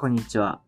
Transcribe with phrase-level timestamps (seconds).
[0.00, 0.62] こんにちは。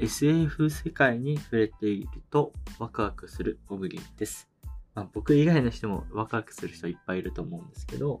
[0.00, 4.48] SF 世界に触れているとワクワクするオブリンです。
[4.96, 8.20] まあ、僕以外の人もワクワクする人いっぱいいると思うんですけど、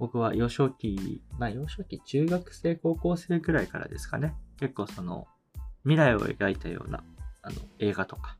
[0.00, 4.34] 僕は幼少期、まあ幼少期、中学生、高校生くらいからですかね。
[4.58, 5.28] 結構その
[5.84, 7.04] 未来を描いたような
[7.42, 8.36] あの映画とか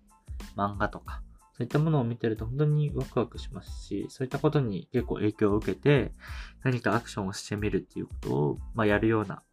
[0.57, 1.23] 漫画とか
[1.53, 6.11] そういったものを見てると本当にワクワクしますし、そういったことに結構影響を受けて、
[6.65, 9.45] 何かアクションをしてみるっていうことを、まあ、やるような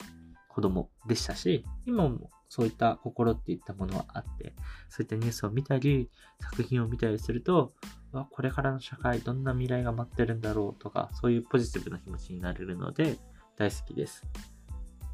[0.53, 4.53] 子供でしたし、今もそういった心っていったものはあって、
[4.87, 7.73] そういったニュースを見たり、作品を見たりすると、
[8.11, 13.17] わこれからの社会どんな未来が待ってるんだろうとか、そういうポジティブな気持ちになれるので、
[13.57, 14.23] 大好きです。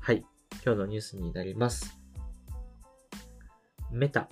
[0.01, 0.25] はい。
[0.65, 1.97] 今日のニュースになります。
[3.89, 4.27] メタ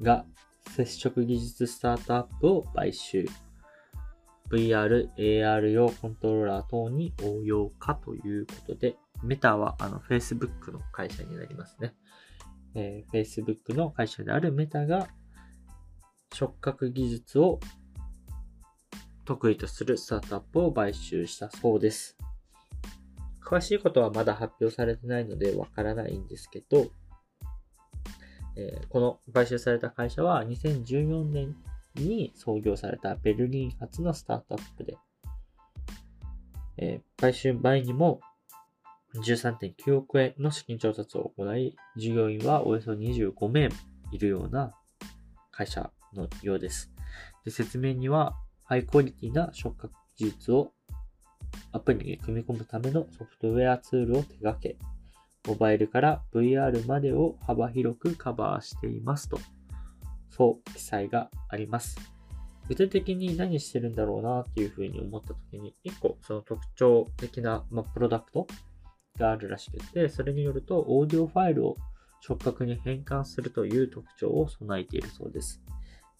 [0.00, 0.24] が
[0.70, 3.26] 接触技術スタートアップを買収。
[4.50, 11.94] VR、AR 用コントローラー等に応用かということで、メタはあの Facebook の会社になりますね。
[12.74, 15.08] えー、Facebook の会社であるメタが
[16.32, 17.60] 触覚技術を
[19.24, 22.16] 得意とするスタートアップを買収したそうです。
[23.44, 26.90] 詳しいことはまだ発表されてないのでわからないんですけど、
[28.56, 31.54] えー、この買収された会社は2014年
[31.94, 34.96] に創業されたベルリン発のスタートアップで、
[36.78, 38.20] えー、買収前にも
[39.14, 43.68] 13.9億円の資金調達を行い、従業員はおよそ25名
[44.10, 44.74] いるような
[45.50, 46.90] 会社のようです。
[47.44, 50.72] で説明には、ハイクオリティな触覚技術を
[51.72, 54.78] アプリに組み込むためのソフトウェアツールを手掛け、
[55.46, 59.38] モバイルから VR までを幅広くカバーしていますと、
[60.30, 61.98] そう記載があります。
[62.68, 68.46] 具体的に何してるんだろうなっていうふうに思った時に、一個その特徴的な、ま、プロダクト
[69.18, 71.76] があるらしくて、それによるとオーディオファイルを
[72.20, 75.62] 触覚に変換するという特徴を備えているそうです。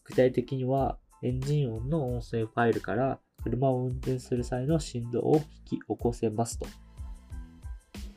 [0.05, 6.66] 具体的には、エンジン音の音声ファイルから車を運転する際の振動を引き起こせますと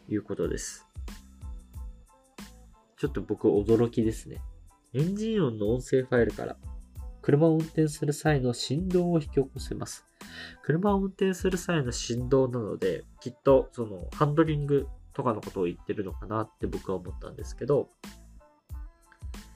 [0.07, 0.87] いうことです。
[2.97, 4.41] ちょっと僕驚きですね。
[4.93, 6.57] エンジン音の音声ファイルから
[7.21, 10.05] 車を運転する際の振動を引き起こせます。
[10.63, 17.89] 車を運転する際の振動なので、きっとそのハンドリングとかのことを言ってるのかなって僕は思ったんですけど、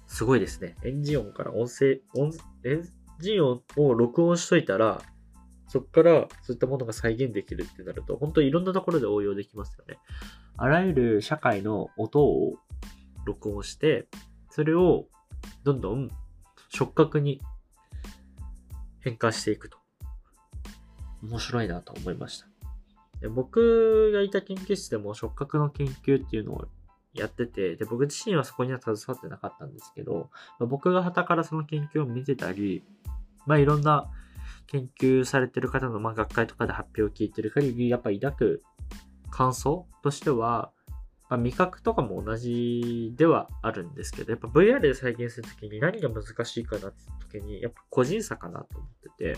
[0.07, 0.75] すごいですね。
[0.83, 2.31] エンジン音から音声、音
[2.63, 2.83] エン
[3.19, 5.01] ジン音を録音しといたら、
[5.67, 9.99] そこからそういったものが再現できるってなると、本当にいろんなところで応用できますよね。
[10.57, 12.55] あらゆる社会の音を
[13.25, 14.07] 録音して、
[14.49, 15.07] それを
[15.63, 16.09] どんどん
[16.69, 17.41] 触覚に
[19.01, 19.78] 変換していくと。
[21.23, 22.47] 面白いなと思いました。
[23.21, 26.67] で僕がいた研究室でも触覚の研究っていうのを
[27.13, 32.83] やってて、で、僕自身はそこには携わってなかったんですけど、まあ、僕が旗からその研究を見てたり、
[33.45, 34.09] まあいろんな
[34.67, 38.63] 研究されてる方の、まあ、学会とかで発表を聞いてる限り、やっぱ抱く
[39.31, 40.71] 感想としては、
[41.29, 49.37] まあ、味覚とかも同じではあるんですけど、やっぱ VR で再現するときに何が難しいかなって時に、やっぱ個人差かなと思ってて、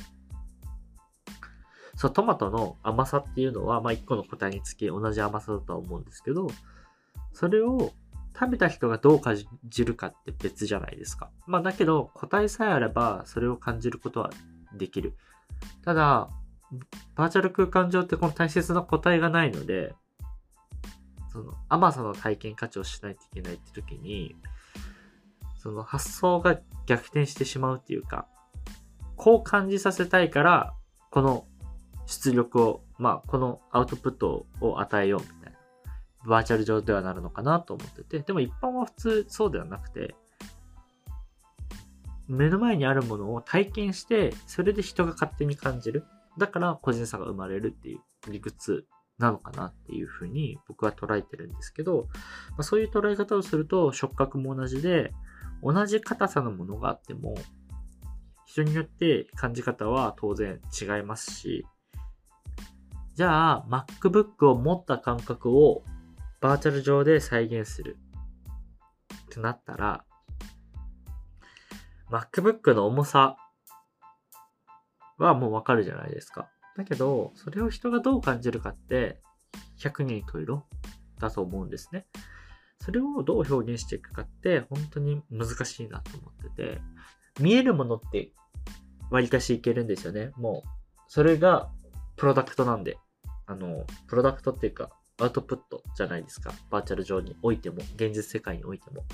[2.01, 6.47] そう、トマトの甘さっていうのは、まあ、1個の個体につき同じ甘さだとは思うんですけど、
[7.31, 7.93] それを
[8.33, 9.37] 食べた人がどう感
[9.69, 11.29] じるかって別じゃないですか。
[11.45, 14.31] まあ、だけど、個体さえあれば、それを感じることは
[14.73, 15.13] できる。
[15.85, 16.27] ただ、
[17.13, 19.93] バーチャル空間上ってこの大切な個体がないので、
[21.31, 24.35] その甘さの体験価値をしないといけないって時に、
[25.55, 28.25] その発想が逆転してしまうっていうか、
[29.17, 30.73] こう感じさせたいから、
[31.11, 31.45] この
[32.11, 35.57] 出力を、まあ、このアウトプットを与えようみたいな、
[36.27, 40.15] バーチャル上ではなるのかなと思ってて、でも一般は普通そうではなくて、
[42.27, 46.03] 目の前にあるものを体験して、それで人が勝手に感じる。
[46.37, 47.99] だから個人差が生まれるっていう
[48.31, 48.85] 理屈
[49.17, 52.07] なのかなっていうふうに僕は捉えてるんですけど、
[52.51, 55.13] まあ、そういう捉え方をすると触覚も同じで、
[55.63, 57.35] 同じ硬さのものがあっても、
[58.45, 61.65] 人によって感じ方は当然違いますし、
[63.15, 65.83] じゃあ MacBook を持った感覚を
[66.39, 67.97] バーチャル上で再現する
[69.25, 70.03] ってなったら、
[72.09, 73.37] MacBook の重さ
[75.17, 76.49] はもうわかるじゃないですか。
[76.77, 79.19] だけど、それを人がどう感じるかって、
[79.79, 80.63] 100人十色
[81.19, 82.05] だと思うんですね。
[82.79, 86.81] それをどう表現していくかって、本当に難しいなと思ってて、
[87.39, 88.33] 見えるものって
[89.09, 90.31] 割かしいけるんですよね。
[90.35, 90.69] もう、
[91.07, 91.69] それが
[92.21, 92.99] プロダクトなんで。
[93.47, 96.53] あの、プロダクトっていうか、アウトプットじゃないですか。
[96.69, 99.05] バーチャル上においても、現実世界においても。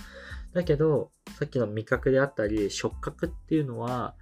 [0.53, 1.09] だけど、
[1.39, 4.13] さっきの味覚であったり、触覚っていうのは、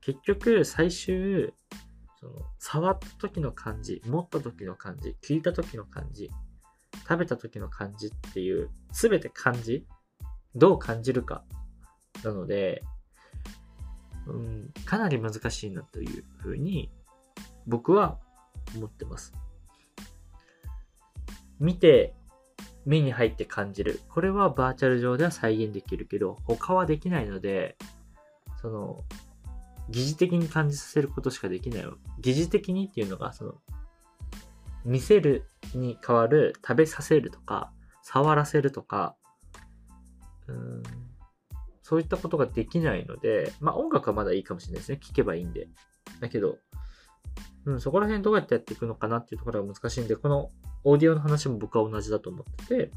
[0.00, 1.52] 結局最終、
[2.20, 6.30] その触った時の感じ、持った時の感じ、聞いた時の感じ、
[7.08, 9.88] 食べた時の感じっていう、すべて感じ
[10.54, 11.42] どう感じるか。
[12.22, 12.84] なので、
[14.28, 16.92] うん、かなり難しいなというふうに
[17.66, 18.18] 僕は
[18.76, 19.34] 思ってます。
[21.58, 22.14] 見て、
[22.86, 24.00] 目に入って感じる。
[24.08, 27.76] これはバーチャル上では再現できるけど、他はできないので、
[28.60, 29.04] その、
[29.90, 31.84] 疑似的に感じさせることしかできない。
[32.20, 33.54] 疑似的にっていうのが、その、
[34.84, 37.72] 見せるに変わる食べさせるとか、
[38.02, 39.16] 触らせるとか、
[40.46, 40.82] うん、
[41.82, 44.98] そういったことができないので、まあ音楽はまだいいかもしれないですね。
[44.98, 45.68] 聴けばいいんで。
[46.20, 46.58] だけど、
[47.66, 50.50] うん、そこら辺どうやってやっていくのかなっていうところが難しいんで、この
[50.84, 52.90] オーディオの話も僕は同じだと思ってて、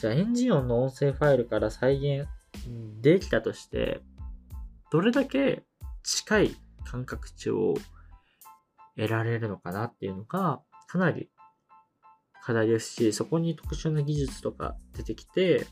[0.00, 2.28] じゃあエンジン音の音声ファイルから再現
[3.00, 4.02] できたとして、
[4.90, 5.64] どれだけ
[6.02, 7.74] 近い感覚値を
[8.96, 11.30] 得られるのかなっていうのが、かなり
[12.42, 15.66] 課題ですし、そこに特殊な技術とか出てきて、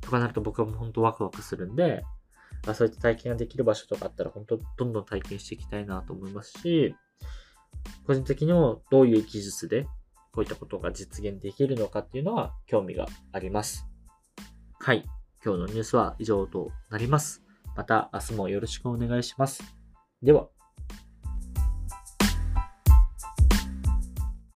[0.00, 2.04] とかなると僕はもう本当ワクワクするんで、
[2.68, 6.94] あそういった体験ができる場所とかあったら、本当どんどん体験していきたいなと思いますし、
[8.06, 9.84] 個人的にもどういう技術で
[10.32, 13.86] こういったことが実現できるのかっていうのは興味があります。
[14.80, 15.04] はい。
[15.44, 17.42] 今日のニュースは以上となります。
[17.76, 19.62] また明日もよろしくお願いします。
[20.22, 20.57] では。